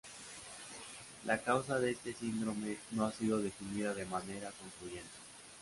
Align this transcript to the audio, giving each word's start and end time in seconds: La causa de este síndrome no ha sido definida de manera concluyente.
La 1.25 1.37
causa 1.43 1.77
de 1.79 1.91
este 1.91 2.13
síndrome 2.15 2.77
no 2.89 3.05
ha 3.05 3.11
sido 3.11 3.37
definida 3.37 3.93
de 3.93 4.03
manera 4.07 4.49
concluyente. 4.49 5.11